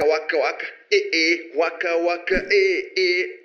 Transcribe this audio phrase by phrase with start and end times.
[0.00, 3.40] Waka waka waka, e e, waka waka, e e.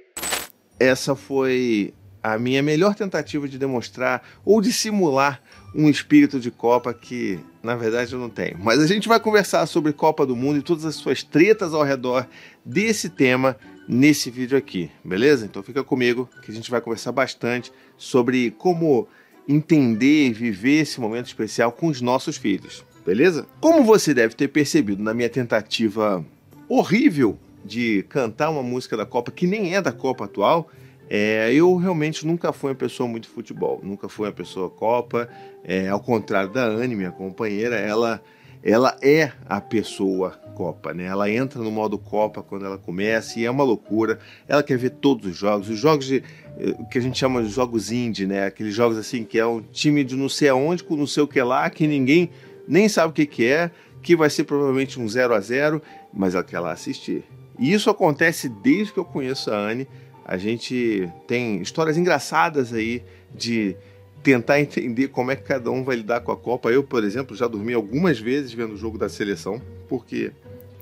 [0.80, 1.94] Essa foi
[2.24, 5.42] a minha melhor tentativa de demonstrar ou de simular
[5.76, 8.58] um espírito de Copa que, na verdade, eu não tenho.
[8.58, 11.84] Mas a gente vai conversar sobre Copa do Mundo e todas as suas tretas ao
[11.84, 12.26] redor
[12.64, 15.46] desse tema nesse vídeo aqui, beleza?
[15.46, 19.10] Então fica comigo que a gente vai conversar bastante sobre como
[19.48, 23.46] entender e viver esse momento especial com os nossos filhos, beleza?
[23.60, 26.26] Como você deve ter percebido na minha tentativa
[26.68, 30.70] horrível de cantar uma música da Copa que nem é da Copa atual,
[31.10, 35.30] é, eu realmente nunca fui uma pessoa muito futebol, nunca fui uma pessoa Copa,
[35.64, 38.22] é, ao contrário da Anne, minha companheira, ela,
[38.64, 41.06] ela é a pessoa Copa, né?
[41.06, 44.20] Ela entra no modo Copa quando ela começa e é uma loucura.
[44.48, 46.24] Ela quer ver todos os jogos, os jogos de
[46.58, 48.46] eh, que a gente chama de jogos indie, né?
[48.46, 51.28] Aqueles jogos assim que é um time de não sei aonde com não sei o
[51.28, 52.30] que lá, que ninguém
[52.68, 53.70] nem sabe o que, que é,
[54.06, 55.82] que vai ser provavelmente um 0 a 0
[56.14, 57.24] mas ela quer lá assistir.
[57.58, 59.88] E isso acontece desde que eu conheço a Anne.
[60.24, 63.02] A gente tem histórias engraçadas aí
[63.34, 63.76] de
[64.22, 66.70] tentar entender como é que cada um vai lidar com a Copa.
[66.70, 70.32] Eu, por exemplo, já dormi algumas vezes vendo o jogo da seleção, porque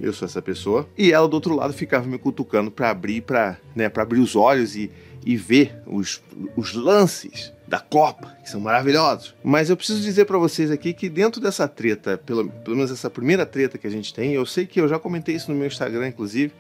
[0.02, 0.86] eu sou essa pessoa.
[0.98, 4.76] E ela do outro lado ficava me cutucando para abrir, para né, abrir os olhos
[4.76, 4.92] e,
[5.26, 6.22] e ver os,
[6.58, 9.34] os lances da Copa, que são maravilhosos.
[9.44, 13.10] Mas eu preciso dizer para vocês aqui que dentro dessa treta, pelo, pelo menos essa
[13.10, 15.66] primeira treta que a gente tem, eu sei que eu já comentei isso no meu
[15.66, 16.54] Instagram, inclusive,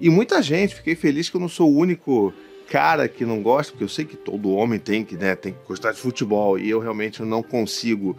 [0.00, 2.32] e muita gente, fiquei feliz que eu não sou o único
[2.68, 5.58] cara que não gosta, porque eu sei que todo homem tem que, né, tem que
[5.66, 8.16] gostar de futebol, e eu realmente não consigo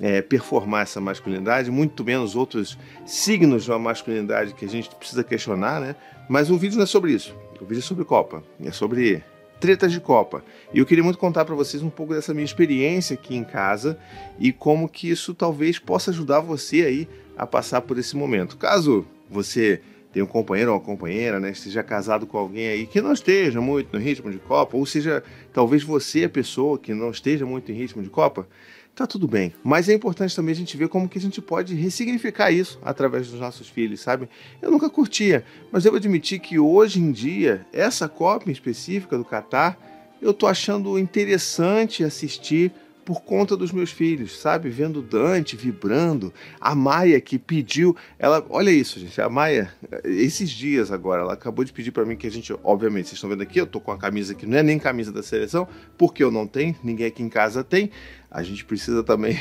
[0.00, 5.22] é, performar essa masculinidade, muito menos outros signos de uma masculinidade que a gente precisa
[5.22, 5.94] questionar, né?
[6.28, 7.32] Mas o vídeo não é sobre isso.
[7.60, 8.42] O vídeo é sobre Copa.
[8.64, 9.22] É sobre
[9.60, 10.44] tretas de Copa.
[10.72, 13.98] E eu queria muito contar para vocês um pouco dessa minha experiência aqui em casa
[14.38, 18.56] e como que isso talvez possa ajudar você aí a passar por esse momento.
[18.56, 19.80] Caso você
[20.12, 23.60] tenha um companheiro ou uma companheira, né, esteja casado com alguém aí que não esteja
[23.60, 27.72] muito no ritmo de Copa, ou seja, talvez você a pessoa que não esteja muito
[27.72, 28.46] em ritmo de Copa,
[28.94, 29.52] tá tudo bem.
[29.62, 33.28] Mas é importante também a gente ver como que a gente pode ressignificar isso através
[33.28, 34.28] dos nossos filhos, sabe?
[34.62, 39.78] Eu nunca curtia, mas devo admitir que hoje em dia, essa Copa específica do Catar,
[40.22, 42.72] eu tô achando interessante assistir
[43.04, 44.68] por conta dos meus filhos, sabe?
[44.70, 49.72] Vendo Dante vibrando, a Maia que pediu, ela, olha isso, gente, a Maia,
[50.04, 53.30] esses dias agora, ela acabou de pedir para mim que a gente, obviamente, vocês estão
[53.30, 56.22] vendo aqui, eu tô com a camisa que não é nem camisa da seleção, porque
[56.24, 57.90] eu não tenho, ninguém aqui em casa tem.
[58.30, 59.38] A gente precisa também,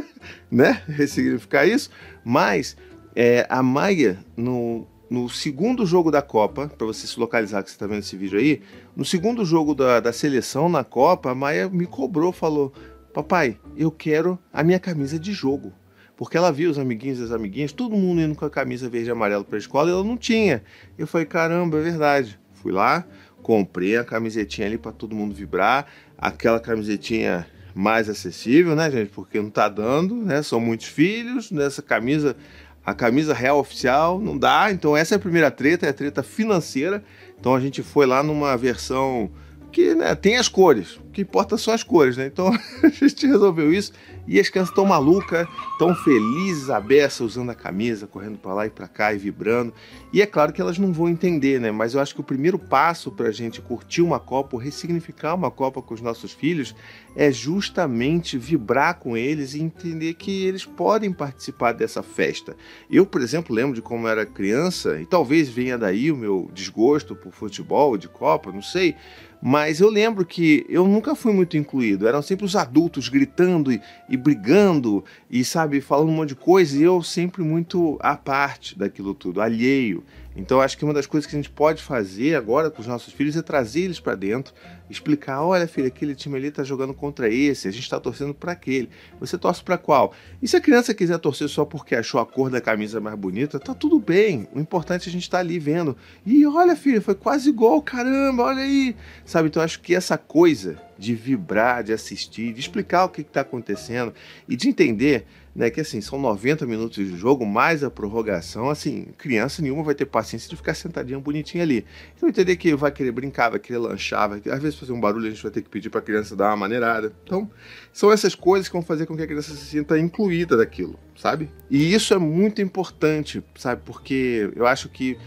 [0.50, 1.90] né, ressignificar isso,
[2.24, 2.76] mas
[3.14, 7.74] é, a Maia no no segundo jogo da Copa, para você se localizar que você
[7.74, 8.62] está vendo esse vídeo aí,
[8.94, 12.72] no segundo jogo da, da seleção na Copa, a Maia me cobrou, falou:
[13.12, 15.72] Papai, eu quero a minha camisa de jogo.
[16.16, 19.08] Porque ela viu os amiguinhos e as amiguinhas, todo mundo indo com a camisa verde
[19.08, 20.62] e amarelo para a escola e ela não tinha.
[20.98, 22.38] Eu falei, caramba, é verdade.
[22.52, 23.06] Fui lá,
[23.42, 25.86] comprei a camisetinha ali para todo mundo vibrar,
[26.18, 29.10] aquela camisetinha mais acessível, né, gente?
[29.10, 30.42] Porque não tá dando, né?
[30.42, 32.36] São muitos filhos, nessa camisa,
[32.84, 34.70] a camisa real oficial não dá.
[34.70, 37.02] Então essa é a primeira treta, é a treta financeira.
[37.38, 39.30] Então a gente foi lá numa versão
[39.70, 40.96] que né, tem as cores.
[40.96, 42.26] O que importa são as cores, né?
[42.26, 43.92] Então a gente resolveu isso
[44.26, 45.48] e as crianças estão malucas,
[45.78, 49.74] tão felizes, a beça, usando a camisa, correndo para lá e para cá e vibrando.
[50.12, 51.72] E é claro que elas não vão entender, né?
[51.72, 55.34] Mas eu acho que o primeiro passo para a gente curtir uma Copa, ou ressignificar
[55.34, 56.76] uma Copa com os nossos filhos,
[57.16, 62.56] é justamente vibrar com eles e entender que eles podem participar dessa festa.
[62.88, 67.16] Eu, por exemplo, lembro de como era criança, e talvez venha daí o meu desgosto
[67.16, 68.94] por futebol, de Copa, não sei
[69.42, 72.06] mas eu lembro que eu nunca fui muito incluído.
[72.06, 76.76] Eram sempre os adultos gritando e, e, brigando e, sabe, falando um monte de coisa.
[76.76, 80.04] E eu sempre muito à parte daquilo tudo, alheio.
[80.40, 83.12] Então acho que uma das coisas que a gente pode fazer agora com os nossos
[83.12, 84.54] filhos é trazer eles para dentro,
[84.88, 88.52] explicar, olha filho, aquele time ali está jogando contra esse, a gente está torcendo para
[88.52, 88.88] aquele.
[89.20, 90.14] Você torce para qual?
[90.40, 93.60] E se a criança quiser torcer só porque achou a cor da camisa mais bonita,
[93.60, 94.48] tá tudo bem.
[94.54, 95.94] O importante é a gente estar tá ali vendo.
[96.24, 98.96] E olha filho, foi quase gol, caramba, olha aí.
[99.26, 103.42] Sabe, então acho que essa coisa de vibrar, de assistir, de explicar o que está
[103.42, 104.12] acontecendo
[104.48, 109.06] e de entender né, que assim, são 90 minutos de jogo, mais a prorrogação, assim,
[109.18, 111.84] criança nenhuma vai ter paciência de ficar sentadinha bonitinha ali.
[112.16, 115.26] Então entender que vai querer brincar, vai querer lanchar, vai, às vezes fazer um barulho
[115.26, 117.12] a gente vai ter que pedir para a criança dar uma maneirada.
[117.24, 117.50] Então,
[117.92, 121.50] são essas coisas que vão fazer com que a criança se sinta incluída daquilo, sabe?
[121.68, 123.82] E isso é muito importante, sabe?
[123.84, 125.18] Porque eu acho que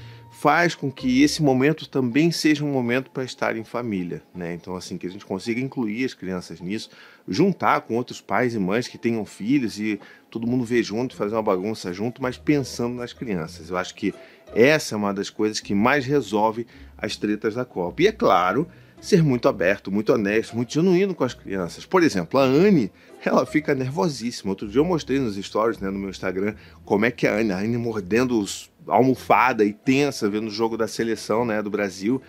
[0.43, 4.53] faz com que esse momento também seja um momento para estar em família, né?
[4.53, 6.89] Então, assim, que a gente consiga incluir as crianças nisso,
[7.25, 9.97] juntar com outros pais e mães que tenham filhos e
[10.29, 13.69] todo mundo ver junto, fazer uma bagunça junto, mas pensando nas crianças.
[13.69, 14.13] Eu acho que
[14.53, 16.67] essa é uma das coisas que mais resolve
[16.97, 18.01] as tretas da Copa.
[18.01, 18.67] E é claro,
[18.99, 21.85] ser muito aberto, muito honesto, muito genuíno com as crianças.
[21.85, 22.91] Por exemplo, a Anne,
[23.23, 24.51] ela fica nervosíssima.
[24.51, 26.53] Outro dia eu mostrei nos stories, né, no meu Instagram,
[26.83, 30.77] como é que a Anne, a Anne mordendo os almofada e tensa vendo o jogo
[30.77, 32.21] da seleção né, do Brasil.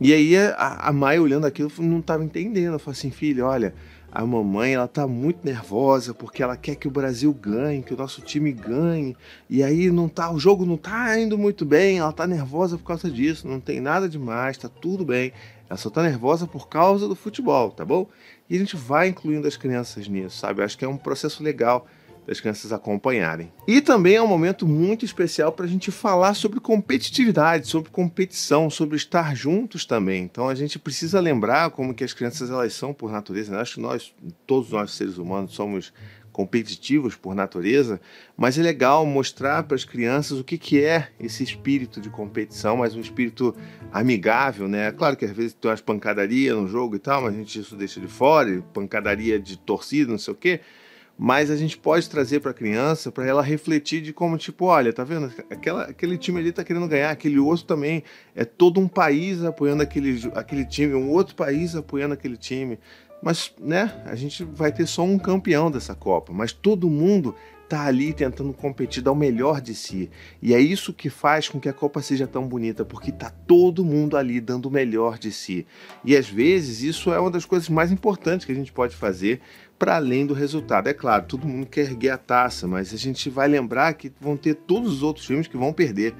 [0.00, 2.74] E aí a, a olhando aquilo não estava entendendo.
[2.74, 3.74] Eu falei assim, filho, olha,
[4.14, 7.96] a mamãe ela tá muito nervosa porque ela quer que o Brasil ganhe, que o
[7.96, 9.16] nosso time ganhe.
[9.50, 12.84] E aí não tá, o jogo não tá indo muito bem, ela tá nervosa por
[12.84, 15.32] causa disso, não tem nada demais, tá tudo bem.
[15.68, 18.06] Ela só tá nervosa por causa do futebol, tá bom?
[18.48, 20.60] E a gente vai incluindo as crianças nisso, sabe?
[20.60, 21.86] Eu acho que é um processo legal
[22.26, 23.52] das crianças acompanharem.
[23.66, 28.70] E também é um momento muito especial para a gente falar sobre competitividade, sobre competição,
[28.70, 30.22] sobre estar juntos também.
[30.22, 33.54] Então a gente precisa lembrar como que as crianças elas são por natureza.
[33.54, 34.14] Eu acho que nós,
[34.46, 35.92] todos nós seres humanos, somos
[36.32, 38.00] competitivos por natureza,
[38.36, 42.78] mas é legal mostrar para as crianças o que, que é esse espírito de competição,
[42.78, 43.54] mas um espírito
[43.92, 44.90] amigável, né?
[44.90, 47.76] Claro que às vezes tem umas pancadarias no jogo e tal, mas a gente isso
[47.76, 50.60] deixa de fora, pancadaria de torcida, não sei o quê
[51.16, 54.92] mas a gente pode trazer para a criança para ela refletir de como tipo, olha,
[54.92, 55.32] tá vendo?
[55.48, 58.02] Aquela, aquele time ali tá querendo ganhar, aquele outro também
[58.34, 62.78] é todo um país apoiando aquele, aquele time, um outro país apoiando aquele time.
[63.22, 67.34] Mas, né, a gente vai ter só um campeão dessa Copa, mas todo mundo
[67.68, 70.10] tá ali tentando competir, dar o melhor de si.
[70.40, 73.84] E é isso que faz com que a Copa seja tão bonita, porque tá todo
[73.84, 75.66] mundo ali dando o melhor de si.
[76.04, 79.40] E às vezes isso é uma das coisas mais importantes que a gente pode fazer
[79.78, 80.88] para além do resultado.
[80.88, 84.36] É claro, todo mundo quer erguer a taça, mas a gente vai lembrar que vão
[84.36, 86.14] ter todos os outros times que vão perder.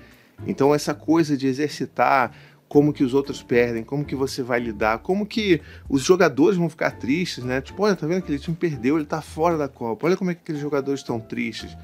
[0.47, 2.33] Então essa coisa de exercitar
[2.69, 6.69] como que os outros perdem, como que você vai lidar, como que os jogadores vão
[6.69, 7.61] ficar tristes, né?
[7.61, 10.07] Tipo, olha, tá vendo aquele time perdeu, ele tá fora da Copa.
[10.07, 11.77] Olha como é que aqueles jogadores estão tristes.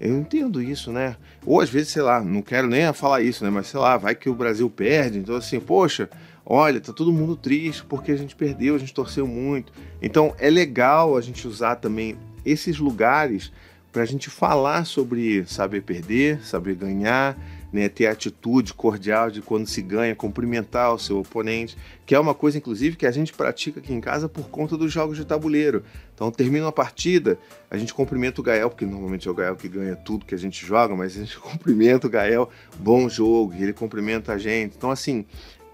[0.00, 1.16] Eu entendo isso, né?
[1.44, 3.50] Ou às vezes, sei lá, não quero nem falar isso, né?
[3.50, 6.08] Mas sei lá, vai que o Brasil perde, então assim, poxa,
[6.46, 9.72] olha, tá todo mundo triste porque a gente perdeu, a gente torceu muito.
[10.00, 13.52] Então é legal a gente usar também esses lugares
[13.92, 17.36] para a gente falar sobre saber perder, saber ganhar,
[17.72, 21.76] né, ter a atitude cordial de quando se ganha, cumprimentar o seu oponente,
[22.06, 24.92] que é uma coisa, inclusive, que a gente pratica aqui em casa por conta dos
[24.92, 25.84] jogos de tabuleiro.
[26.14, 27.38] Então, termina uma partida,
[27.70, 30.38] a gente cumprimenta o Gael, porque normalmente é o Gael que ganha tudo que a
[30.38, 32.48] gente joga, mas a gente cumprimenta o Gael,
[32.78, 34.76] bom jogo, ele cumprimenta a gente.
[34.76, 35.26] Então, assim,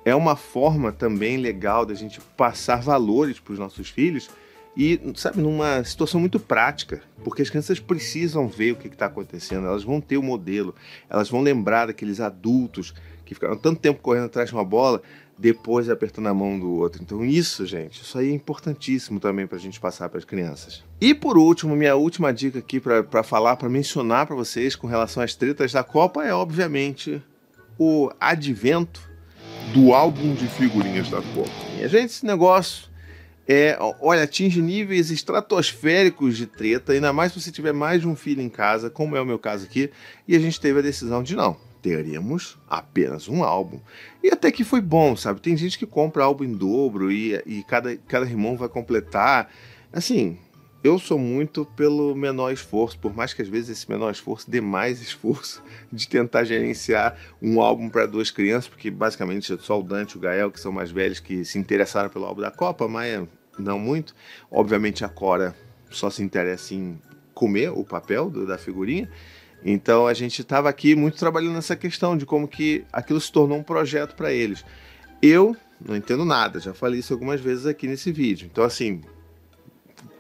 [0.05, 4.29] é uma forma também legal da gente passar valores para os nossos filhos
[4.77, 9.67] e, sabe, numa situação muito prática, porque as crianças precisam ver o que está acontecendo,
[9.67, 10.75] elas vão ter o modelo,
[11.09, 12.93] elas vão lembrar daqueles adultos
[13.25, 15.01] que ficaram tanto tempo correndo atrás de uma bola,
[15.39, 17.03] depois apertando a mão do outro.
[17.03, 20.85] Então, isso, gente, isso aí é importantíssimo também para a gente passar para as crianças.
[21.01, 25.23] E por último, minha última dica aqui para falar, para mencionar para vocês com relação
[25.23, 27.23] às tretas da Copa é, obviamente,
[27.79, 29.01] o advento
[29.73, 31.51] do álbum de figurinhas da Copa.
[31.75, 32.94] Minha gente, esse negócio
[33.47, 38.17] é, olha, atinge níveis estratosféricos de treta, ainda mais se você tiver mais de um
[38.17, 39.91] filho em casa, como é o meu caso aqui,
[40.27, 43.79] e a gente teve a decisão de não, teríamos apenas um álbum.
[44.23, 45.43] E até que foi bom, sabe?
[45.43, 49.53] Tem gente que compra álbum em dobro e, e cada, cada irmão vai completar.
[49.93, 50.39] Assim,
[50.85, 54.61] eu sou muito pelo menor esforço, por mais que às vezes esse menor esforço dê
[54.61, 59.83] mais esforço de tentar gerenciar um álbum para duas crianças, porque basicamente é só o
[59.83, 62.87] Dante e o Gael, que são mais velhos, que se interessaram pelo álbum da Copa,
[62.87, 63.27] mas
[63.59, 64.15] não muito.
[64.51, 65.57] Obviamente a Cora
[65.89, 67.01] só se interessa em
[67.33, 69.09] comer o papel do, da figurinha.
[69.65, 73.57] Então a gente estava aqui muito trabalhando nessa questão de como que aquilo se tornou
[73.57, 74.63] um projeto para eles.
[75.23, 78.47] Eu não entendo nada, já falei isso algumas vezes aqui nesse vídeo.
[78.53, 79.01] Então assim,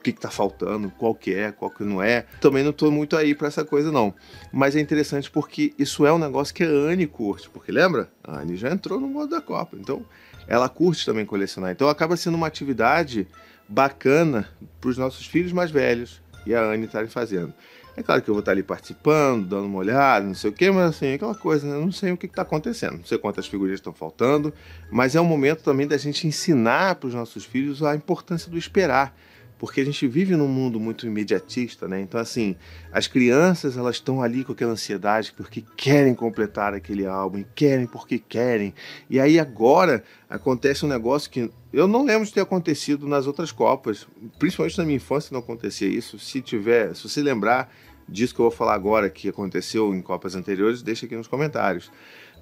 [0.04, 2.26] que, que tá faltando, qual que é, qual que não é.
[2.40, 4.14] Também não tô muito aí para essa coisa, não.
[4.52, 8.11] Mas é interessante porque isso é um negócio que a Anne curte, porque lembra?
[8.23, 10.04] A Anne já entrou no modo da Copa, então
[10.46, 11.73] ela curte também colecionar.
[11.73, 13.26] Então acaba sendo uma atividade
[13.66, 17.54] bacana para os nossos filhos mais velhos e a Anne estarem fazendo.
[17.96, 20.70] É claro que eu vou estar ali participando, dando uma olhada, não sei o quê,
[20.70, 21.76] mas assim, aquela coisa, né?
[21.76, 24.52] Eu não sei o que está acontecendo, não sei quantas figurinhas estão faltando,
[24.90, 28.58] mas é um momento também da gente ensinar para os nossos filhos a importância do
[28.58, 29.16] esperar
[29.64, 31.99] porque a gente vive num mundo muito imediatista, né?
[31.99, 32.54] Então, assim,
[32.92, 38.18] as crianças elas estão ali com aquela ansiedade porque querem completar aquele álbum, querem porque
[38.18, 38.75] querem.
[39.09, 43.50] E aí agora acontece um negócio que eu não lembro de ter acontecido nas outras
[43.50, 44.06] Copas,
[44.38, 46.18] principalmente na minha infância não acontecia isso.
[46.18, 47.75] Se tiver, se você lembrar,
[48.06, 51.90] disso que eu vou falar agora, que aconteceu em Copas anteriores, deixa aqui nos comentários.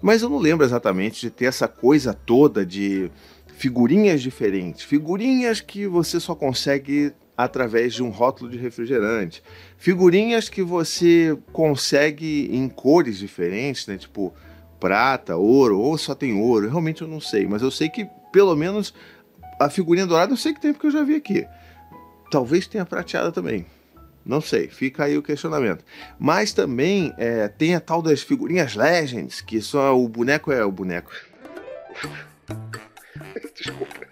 [0.02, 3.08] Mas eu não lembro exatamente de ter essa coisa toda de
[3.56, 9.42] figurinhas diferentes, figurinhas que você só consegue através de um rótulo de refrigerante,
[9.76, 13.96] figurinhas que você consegue em cores diferentes, né?
[13.96, 14.34] Tipo
[14.78, 18.56] prata, ouro, ou só tem ouro, realmente eu não sei, mas eu sei que pelo
[18.56, 18.92] menos
[19.60, 21.46] a figurinha dourada eu sei que tem porque eu já vi aqui.
[22.30, 23.64] Talvez tenha prateada também.
[24.24, 25.84] Não sei, fica aí o questionamento.
[26.18, 30.72] Mas também é, tem a tal das figurinhas Legends, que só o boneco é o
[30.72, 31.12] boneco.
[33.54, 34.06] Desculpa.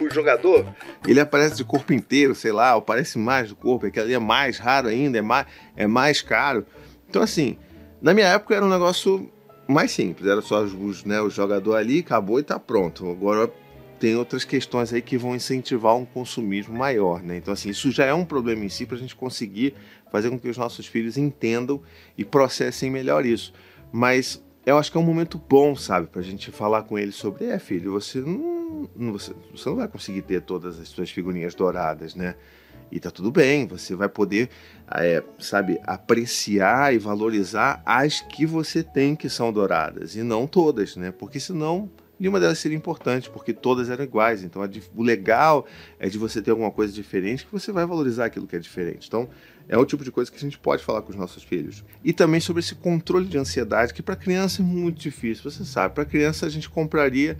[0.00, 0.66] O jogador,
[1.06, 4.18] ele aparece de corpo inteiro, sei lá, ou parece mais do corpo, aquele ali é
[4.18, 6.66] mais raro ainda, é mais, é mais caro.
[7.08, 7.56] Então, assim,
[8.00, 9.30] na minha época era um negócio
[9.66, 13.10] mais simples, era só os, né, o jogador ali, acabou e tá pronto.
[13.10, 13.50] Agora
[13.98, 17.36] tem outras questões aí que vão incentivar um consumismo maior, né?
[17.36, 19.74] Então, assim, isso já é um problema em si para a gente conseguir
[20.10, 21.82] fazer com que os nossos filhos entendam
[22.16, 23.52] e processem melhor isso.
[23.92, 27.14] Mas eu acho que é um momento bom, sabe, para a gente falar com eles
[27.14, 31.54] sobre, é, filho, você não, você, você não vai conseguir ter todas as suas figurinhas
[31.54, 32.34] douradas, né?
[32.90, 34.48] E tá tudo bem, você vai poder,
[34.90, 40.96] é, sabe, apreciar e valorizar as que você tem que são douradas, e não todas,
[40.96, 41.12] né?
[41.12, 44.42] Porque senão nenhuma delas seria importante, porque todas eram iguais.
[44.42, 44.62] Então,
[44.96, 45.66] o legal
[45.98, 49.06] é de você ter alguma coisa diferente que você vai valorizar aquilo que é diferente.
[49.06, 49.28] Então,
[49.68, 51.84] é o tipo de coisa que a gente pode falar com os nossos filhos.
[52.02, 55.50] E também sobre esse controle de ansiedade, que para criança é muito difícil.
[55.50, 57.38] Você sabe, para criança a gente compraria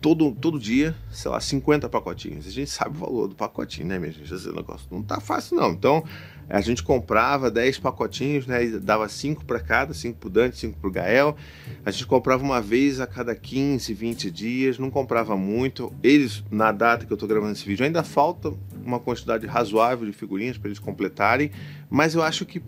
[0.00, 2.46] todo, todo dia, sei lá, 50 pacotinhos.
[2.46, 4.32] A gente sabe o valor do pacotinho, né, minha gente?
[4.32, 5.70] Esse negócio não tá fácil, não.
[5.70, 6.04] Então,
[6.50, 8.64] a gente comprava 10 pacotinhos, né?
[8.64, 11.36] E dava 5 para cada, 5 pro Dante, 5 pro Gael.
[11.84, 15.92] A gente comprava uma vez a cada 15, 20 dias, não comprava muito.
[16.02, 18.52] Eles, na data que eu tô gravando esse vídeo, ainda falta
[18.84, 21.52] uma quantidade razoável de figurinhas para eles completarem,
[21.88, 22.60] mas eu acho que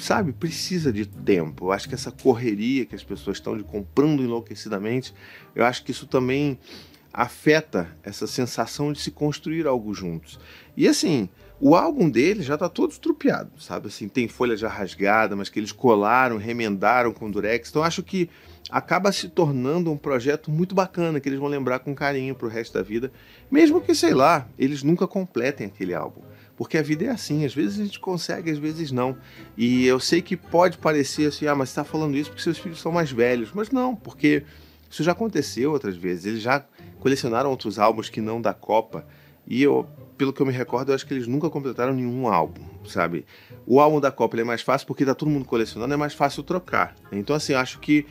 [0.00, 1.66] sabe, precisa de tempo.
[1.66, 5.12] Eu acho que essa correria que as pessoas estão de comprando enlouquecidamente,
[5.54, 6.58] eu acho que isso também
[7.12, 10.38] afeta essa sensação de se construir algo juntos.
[10.76, 11.28] E assim,
[11.60, 13.88] o álbum dele já está todo estrupiado, sabe?
[13.88, 17.68] Assim, tem folha já rasgada, mas que eles colaram, remendaram com durex.
[17.68, 18.30] Então acho que
[18.70, 22.50] acaba se tornando um projeto muito bacana que eles vão lembrar com carinho para o
[22.50, 23.10] resto da vida,
[23.50, 26.20] mesmo que sei lá, eles nunca completem aquele álbum.
[26.56, 29.16] Porque a vida é assim, às vezes a gente consegue, às vezes não.
[29.56, 32.58] E eu sei que pode parecer assim, ah, mas você está falando isso porque seus
[32.58, 33.50] filhos são mais velhos.
[33.54, 34.42] Mas não, porque
[34.90, 36.26] isso já aconteceu outras vezes.
[36.26, 36.64] Eles já
[36.98, 39.06] colecionaram outros álbuns que não da Copa.
[39.46, 39.86] E eu,
[40.18, 43.24] pelo que eu me recordo, eu acho que eles nunca completaram nenhum álbum, sabe?
[43.64, 46.42] O álbum da Copa é mais fácil porque tá todo mundo colecionando, é mais fácil
[46.42, 46.96] trocar.
[47.12, 48.04] Então, assim, acho que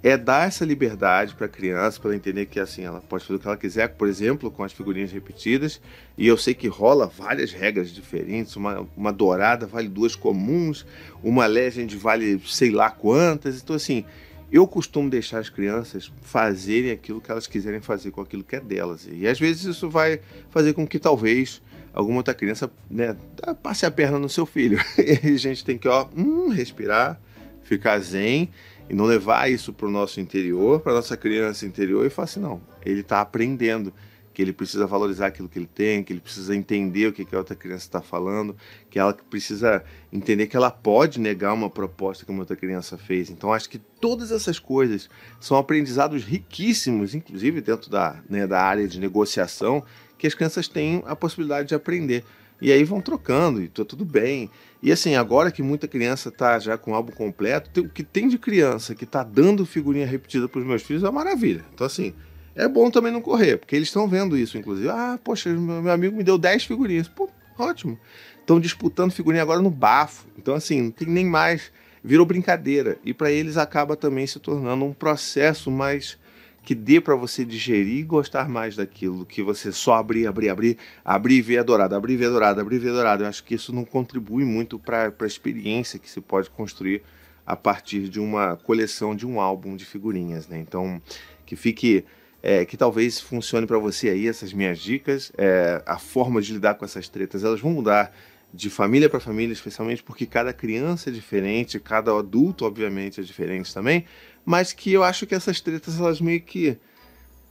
[0.00, 3.40] é dar essa liberdade para a criança, para entender que assim ela pode fazer o
[3.40, 5.80] que ela quiser, por exemplo, com as figurinhas repetidas.
[6.16, 8.54] E eu sei que rola várias regras diferentes.
[8.54, 10.86] Uma, uma dourada vale duas comuns,
[11.22, 13.60] uma legend vale sei lá quantas.
[13.60, 14.04] Então, assim,
[14.50, 18.60] eu costumo deixar as crianças fazerem aquilo que elas quiserem fazer com aquilo que é
[18.60, 19.06] delas.
[19.10, 21.60] E às vezes isso vai fazer com que talvez
[21.92, 23.16] alguma outra criança né,
[23.62, 24.78] passe a perna no seu filho.
[24.98, 27.20] E a gente tem que ó, hum, respirar,
[27.62, 28.50] ficar zen
[28.88, 32.40] e não levar isso para o nosso interior, para nossa criança interior e falar assim,
[32.40, 33.92] não, ele está aprendendo
[34.38, 37.34] que ele precisa valorizar aquilo que ele tem, que ele precisa entender o que, que
[37.34, 38.56] a outra criança está falando,
[38.88, 43.30] que ela precisa entender que ela pode negar uma proposta que uma outra criança fez.
[43.30, 48.86] Então, acho que todas essas coisas são aprendizados riquíssimos, inclusive dentro da, né, da área
[48.86, 49.82] de negociação,
[50.16, 52.24] que as crianças têm a possibilidade de aprender.
[52.62, 54.48] E aí vão trocando e tá tudo bem.
[54.80, 58.28] E assim, agora que muita criança tá já com o álbum completo, o que tem
[58.28, 61.64] de criança que tá dando figurinha repetida para os meus filhos é uma maravilha.
[61.74, 62.14] Então assim,
[62.58, 64.88] é bom também não correr, porque eles estão vendo isso, inclusive.
[64.88, 67.06] Ah, poxa, meu amigo me deu 10 figurinhas.
[67.06, 67.96] Pô, ótimo.
[68.40, 70.26] Estão disputando figurinha agora no bafo.
[70.36, 71.70] Então assim, não tem nem mais,
[72.02, 72.98] virou brincadeira.
[73.04, 76.18] E para eles acaba também se tornando um processo mais
[76.64, 80.76] que dê para você digerir e gostar mais daquilo, que você só abrir, abrir, abrir,
[81.04, 83.24] abrir e ver a dourada, abrir e ver a dourada, abrir e ver a dourada.
[83.24, 87.02] Eu acho que isso não contribui muito para a experiência que se pode construir
[87.46, 90.58] a partir de uma coleção de um álbum de figurinhas, né?
[90.58, 91.00] Então,
[91.46, 92.04] que fique
[92.42, 96.74] é, que talvez funcione para você aí essas minhas dicas, é, a forma de lidar
[96.74, 98.14] com essas tretas, elas vão mudar
[98.52, 103.74] de família para família, especialmente porque cada criança é diferente, cada adulto, obviamente, é diferente
[103.74, 104.04] também,
[104.44, 106.78] mas que eu acho que essas tretas elas meio que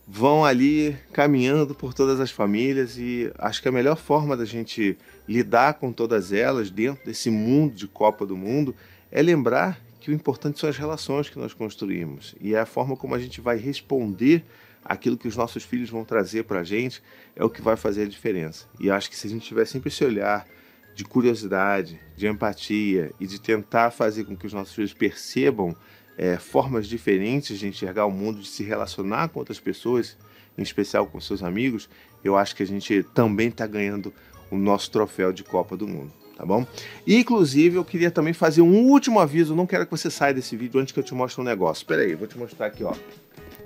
[0.08, 4.98] vão ali caminhando por todas as famílias e acho que a melhor forma da gente
[5.28, 8.74] lidar com todas elas dentro desse mundo de Copa do Mundo
[9.12, 12.96] é lembrar que o importante são as relações que nós construímos e é a forma
[12.96, 14.46] como a gente vai responder
[14.88, 17.04] aquilo que os nossos filhos vão trazer para a gente
[17.36, 18.66] é o que vai fazer a diferença.
[18.80, 20.48] E acho que se a gente tiver sempre esse olhar
[20.96, 25.76] de curiosidade, de empatia e de tentar fazer com que os nossos filhos percebam
[26.18, 30.18] é, formas diferentes de enxergar o mundo, de se relacionar com outras pessoas,
[30.58, 31.88] em especial com seus amigos,
[32.24, 34.12] eu acho que a gente também está ganhando
[34.50, 36.66] o nosso troféu de Copa do Mundo, tá bom?
[37.06, 40.56] E, inclusive, eu queria também fazer um último aviso, não quero que você saia desse
[40.56, 41.84] vídeo antes que eu te mostre um negócio.
[41.84, 42.96] Espera aí, vou te mostrar aqui, ó.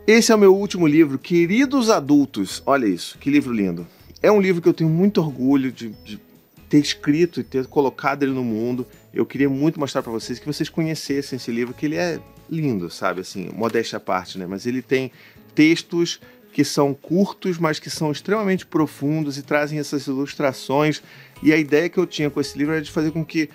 [0.08, 2.64] Esse é o meu último livro, Queridos Adultos.
[2.66, 3.88] Olha isso, que livro lindo.
[4.20, 6.20] É um livro que eu tenho muito orgulho de, de
[6.68, 8.86] ter escrito e ter colocado ele no mundo.
[9.14, 12.90] Eu queria muito mostrar para vocês que vocês conhecessem esse livro, que ele é lindo,
[12.90, 13.22] sabe?
[13.22, 14.48] Assim, modéstia à parte, né?
[14.48, 15.12] Mas ele tem
[15.54, 16.20] textos
[16.52, 21.02] que são curtos, mas que são extremamente profundos e trazem essas ilustrações.
[21.44, 23.50] E a ideia que eu tinha com esse livro era de fazer com que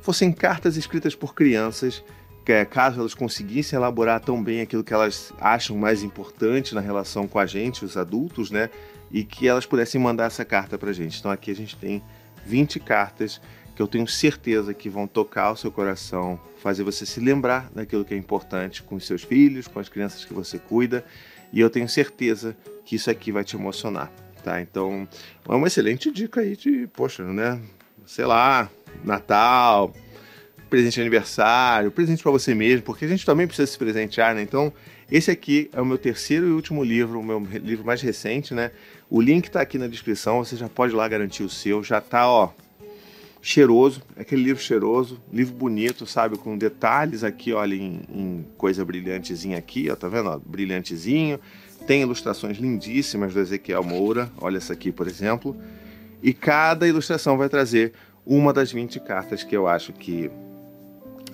[0.00, 2.02] fossem cartas escritas por crianças,
[2.50, 7.28] é, caso elas conseguissem elaborar tão bem aquilo que elas acham mais importante na relação
[7.28, 8.70] com a gente, os adultos, né?
[9.10, 11.18] E que elas pudessem mandar essa carta pra gente.
[11.18, 12.02] Então aqui a gente tem
[12.46, 13.40] 20 cartas
[13.74, 18.04] que eu tenho certeza que vão tocar o seu coração, fazer você se lembrar daquilo
[18.04, 21.04] que é importante com os seus filhos, com as crianças que você cuida,
[21.52, 24.10] e eu tenho certeza que isso aqui vai te emocionar,
[24.42, 24.60] tá?
[24.60, 25.08] Então,
[25.48, 27.60] é uma excelente dica aí de, poxa, né?
[28.06, 28.68] Sei lá,
[29.04, 29.94] Natal,
[30.72, 34.40] presente de aniversário, presente para você mesmo, porque a gente também precisa se presentear, né?
[34.40, 34.72] Então,
[35.10, 38.70] esse aqui é o meu terceiro e último livro, o meu livro mais recente, né?
[39.10, 42.00] O link está aqui na descrição, você já pode ir lá garantir o seu, já
[42.00, 42.48] tá, ó,
[43.42, 49.58] cheiroso, aquele livro cheiroso, livro bonito, sabe, com detalhes aqui, olha, em, em coisa brilhantezinha
[49.58, 51.38] aqui, ó, tá vendo, ó, brilhantezinho,
[51.86, 55.54] tem ilustrações lindíssimas do Ezequiel Moura, olha essa aqui, por exemplo,
[56.22, 57.92] e cada ilustração vai trazer
[58.24, 60.30] uma das 20 cartas que eu acho que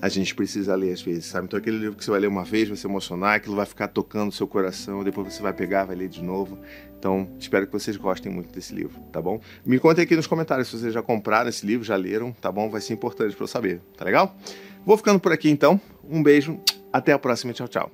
[0.01, 1.47] a gente precisa ler às vezes, sabe?
[1.47, 3.89] Então aquele livro que você vai ler uma vez, vai se emocionar, aquilo vai ficar
[3.89, 6.59] tocando o seu coração, depois você vai pegar, vai ler de novo.
[6.99, 9.41] Então, espero que vocês gostem muito desse livro, tá bom?
[9.65, 12.69] Me contem aqui nos comentários se vocês já compraram esse livro, já leram, tá bom?
[12.69, 14.37] Vai ser importante para eu saber, tá legal?
[14.85, 15.81] Vou ficando por aqui então.
[16.09, 16.59] Um beijo,
[16.93, 17.87] até a próxima, tchau, tchau.